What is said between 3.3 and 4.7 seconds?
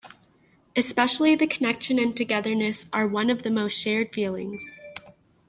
the most shared feelings.